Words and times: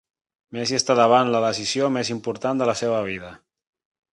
Messi 0.55 0.77
està 0.77 0.95
davant 0.99 1.29
la 1.35 1.43
decisió 1.45 1.91
més 1.99 2.11
important 2.15 2.63
de 2.63 2.71
la 2.71 2.77
seva 2.81 3.07
vida. 3.11 3.31